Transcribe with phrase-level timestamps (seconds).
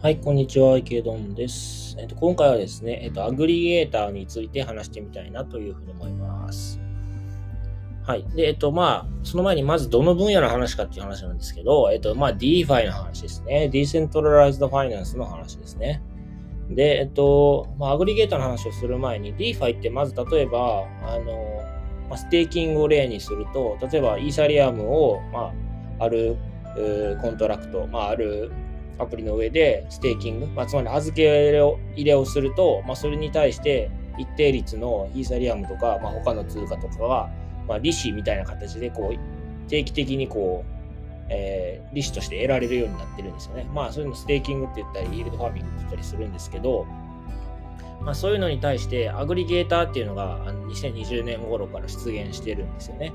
[0.00, 1.96] はい、こんにちは、池どんです。
[1.98, 6.80] えっと、今回はですね、えっと、アグリゲーターについて話してみたいなというふうに思います。
[8.04, 8.24] はい。
[8.34, 13.70] で、えっと、まあ、その前にまずどの分野の話かっていう話なんですけど、えっと、まあ、DeFi の話ですね。
[13.72, 16.02] Decentralized Finance の話ですね。
[16.70, 21.62] で、えっと、まあ、アグリゲーターの話をする前に、DeFi ってまず例えば、あの、
[22.10, 25.54] ま、ステーキングを例にすると、例えばイーサリアムを、まあ、
[26.02, 26.36] ある
[27.20, 28.50] コントラクト、まあ、ある
[28.98, 37.30] アプリの上でステーキング、まあ、つまり預け入れを入れをすると、まあ、それに対して一定率のイーサリアムとか、まあ、他の通貨とかは、
[37.66, 43.66] まあ、利子みたいな形でこう定期的にこう、えー、利子として得られるようになってるんですよね。
[43.72, 46.86] まあそういうのステーキングって言ったり、イールドファーミングって言ったりするんですけど、
[48.02, 53.12] まあ、そういうのに対してアグリゲーターっていうのが2020年頃から出現してるんですよね。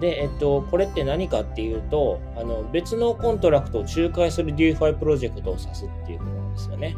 [0.00, 6.96] で、えっと、これって何かっていうと、あの別のコントラクトを仲介する DeFi プロジェクトを指すっていうことなんですよね。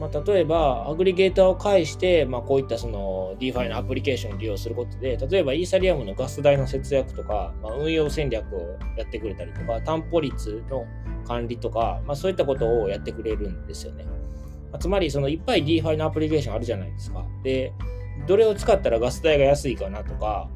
[0.00, 10.84] まあ、例えば、アグリゲーターを介して、まあ、こういったその DeFi のアプリケーションを利用することで、例えばイーサリアムのガス代の節約とか、まあ、運用戦略をやってくれたりとか、担保率の
[11.26, 14.04] 管理とか、まあ、そういったことをやってくれるんですよね。
[14.70, 17.24] ま、つまり、そのいっぱい DeFi のアプリケーションあるじゃないですか。
[17.42, 17.72] で、
[18.26, 20.48] どれを使ったらガス代が安いかなとか、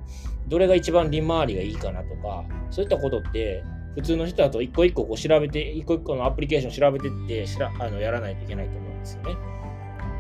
[0.51, 9.37] どれが一番利回りがいいかなとか、そういったことって、普通の人だと一個一個こう調べて、一個一個のアプリケーション調べてってしらあのやらないといけないと思うんですよね。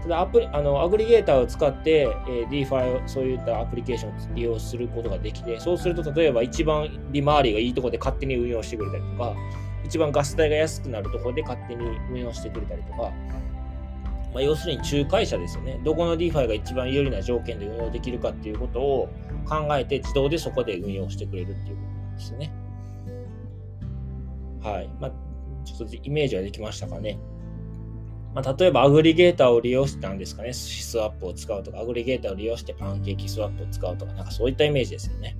[0.03, 9.34] ただアプリあのアグリゲーターを使って、えー、DeFi をそういったアプリケーションを利用することができて、そうすると例えば一番利回りがいいところで勝手に運用してくれたりとか、
[9.84, 13.12] 一番ガス代が安くなるところで勝手に運用してくれたりとか、
[14.33, 15.81] まあ、要するに仲介者ですよね。
[15.84, 19.09] どこの DeFi が一番有利な条件で運用できるかっていうことを
[19.48, 22.53] 考えて自動でそこで運用してくれるっていうことなんですね。
[24.62, 24.91] はい。
[25.01, 25.11] まあ、
[25.64, 27.19] ちょっとイメージはできましたかね。
[28.33, 30.52] まあ、例えばアグリゲーターを利用してたんですかね。
[30.52, 35.36] シスワップを使うとか、アグリゲーターを利用してパンケーキスワップを使うとか、なんかそういったイメージですよね。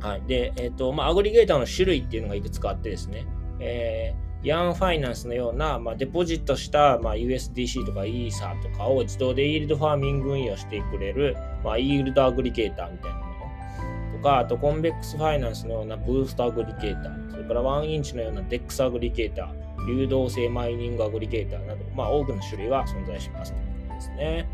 [0.00, 0.22] はい。
[0.22, 3.26] で、えっ、ー、と、まあ、アグリゲーターの種類っていうのがいくつかあってですね。
[3.60, 24.48] えー Yearn Finance のような、まあ、デポジットした、まあ、USDC とかイーサーとかを自動でイールドファーミング運用してくれる、まあ、イールドアグリゲーターみたいなものとか、あと Convex Finance のようなブーストアグリゲーター、それから1inch のような DEX アグリゲーター、流動性マイニングアグリゲーターなど、まあ、多くの種類は存在しますということですね。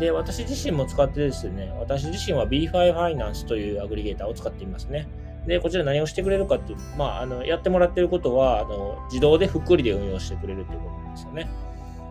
[0.00, 5.06] で、私自身も使ってですね、私自身は B5 ファイナンスというアグリゲーターを使っていますね。
[5.48, 11.50] で、こちら何をしてくれるかっていう、まあ、あの、やってもらってることは、あの、自動で福利で運用してくれるっていうことなんですよね。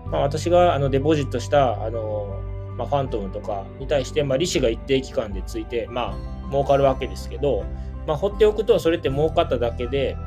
[0.07, 2.41] まあ、私が、あの、デポジットした、あの、
[2.77, 7.63] まあ、ファントムとかに対して、まあ、利子が一定期間でついて、まあ、儲かるわけですけど、
[8.07, 10.17] まあ、放っておくと、それって儲かっただけで、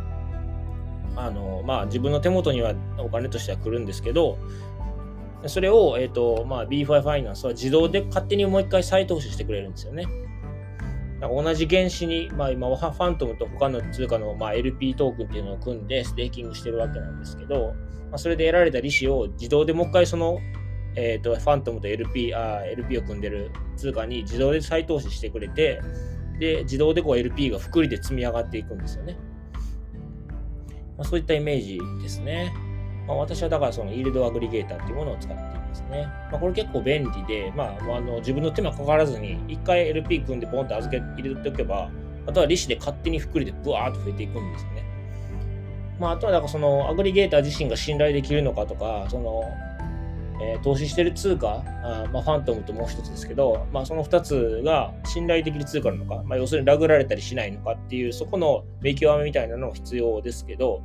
[1.16, 4.38] あの、まあ、自分の手元にはお金としては来るんですけど、
[5.46, 10.06] それを、えっ、ー、と、まあ、B5 ファイナンスは自動で勝手にもう一回再投資してくれるんですよね。
[11.28, 17.74] 同じ原資に、まあ、今、ファントムと他の通貨の、まあ、LP トークンっていうのを組んでステーキングしてるわけなんですけど、
[18.10, 20.38] まあ、それで得られた利子を自動でもう一回その、
[20.96, 25.80] えーと、ファントムと LP, あ LP を組んでる通貨に自動で再投資してくれて、
[26.38, 29.18] で、自動でこう LP が複利で積み上がっていくんですよね。
[30.96, 32.52] まあ、そういったイメージですね。
[33.06, 36.08] まあ、私はだからそのイールドアグリゲーターっていうものを使ってですね。
[36.30, 41.90] まあ、これ結構便利で、まあ、あの自分の手間かからずに、1回 LP 組んでポンと預け入れておけば、
[42.26, 44.84] あとは利子で勝手に複利でブワーっと増えていくんですよね。
[45.98, 49.44] まあ、あとはだからそのアグリゲーター自身が信頼できるのかとか、その
[50.42, 60.82] えー、投資してる通貨、あまあ、ファントムともう一つですけど、まあ、その2つが信頼できる通貨なのか、まあ、要するにラグられたりしないのかっていう、そこの見極めみたいなのも必要ですけど、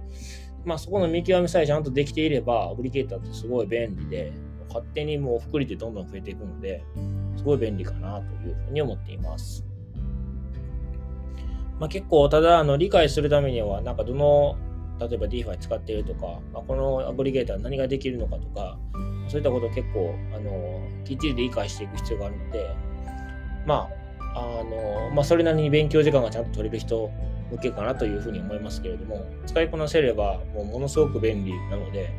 [0.66, 4.34] まあ、そこの見極めさえちゃんとできていれば、アグリゲーターってすごい便利で、
[4.68, 6.84] 勝手にもう福利でどんどん増えていくので、
[7.38, 9.66] すごい便利かなというふうに思っています。
[11.80, 14.58] まあ、結構、ただ、あの、理解するためには、なんかどの、
[15.00, 18.80] 例えば DeFi 使っているとか、まあ、このアグリゲーター何ができるのかとか、
[19.28, 22.76] そういったことを結構、あの、きっちり理解していく必要があるので、
[23.66, 24.05] まあ、
[24.36, 27.10] あの、まあ、それなりに勉強時間がちゃんと取れる人
[27.52, 32.10] 向けかなというふうに思いますけれども、使いこなせれば、もうものすごく便利なので、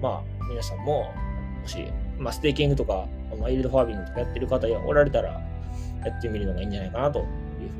[0.00, 1.12] まあ、皆さんも
[1.66, 1.84] もし、
[2.18, 3.06] まあ、ステーキングとか、
[3.40, 7.26] まあ、イールドファーミングとかやってる方がおられたら、やってみるのがいいんじゃないかなという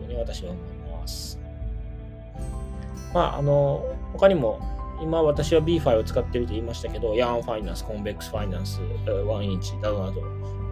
[0.01, 1.39] ふうに私は思います。
[3.15, 4.61] まあ、あの、他にも、
[5.01, 8.81] 今私は Beefy を使ってると言いましたけど、 Yearn Finance、 Convex Finance、
[9.29, 10.21] 1inch などなど、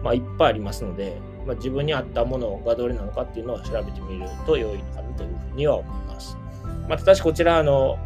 [0.03, 6.37] まあ、いっぱいありますので、まあ、自分に合ったものがどれなのかっていうのを調べてみると良いのかなというふうには思います。
[6.87, 7.97] まあ、ただしこちら、あの、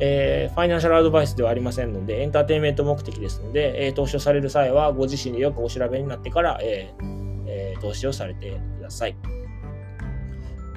[0.00, 9.16] えー、ファイナンシャルアドバイスではありませんので、エンターテインメント目的ですので、えー、投資をされる際は、ご自身でよくお調べになってから、えーえー、投資をされてください。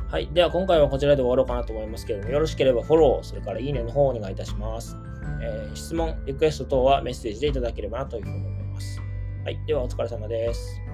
[0.09, 0.27] はい。
[0.33, 4.95] では、今回はこちらで終わろうかなと思いますけれども、よろしければフォロー、それからいいねの方をお願いいたします。
[5.41, 8.99] えー、質問、リクエスト等はメッセージでいただければなというふうに思います。
[9.45, 9.59] はい。
[9.65, 10.92] では、お疲れ様です。